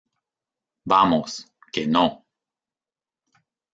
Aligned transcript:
vamos, 0.83 1.31
que 1.71 1.85
no... 1.85 2.25